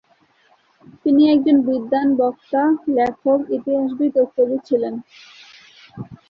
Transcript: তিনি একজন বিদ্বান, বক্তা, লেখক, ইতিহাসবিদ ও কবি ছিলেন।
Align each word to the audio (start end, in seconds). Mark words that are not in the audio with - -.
তিনি 1.03 1.23
একজন 1.31 1.57
বিদ্বান, 1.67 2.07
বক্তা, 2.19 2.63
লেখক, 2.97 3.39
ইতিহাসবিদ 3.57 4.13
ও 4.17 4.23
কবি 4.35 4.57
ছিলেন। 4.67 4.93